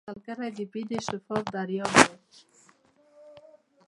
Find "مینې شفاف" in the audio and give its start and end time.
0.71-1.43